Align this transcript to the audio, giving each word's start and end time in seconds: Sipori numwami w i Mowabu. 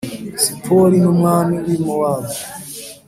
Sipori 0.41 0.97
numwami 1.01 1.55
w 1.65 1.67
i 1.75 1.77
Mowabu. 1.85 2.33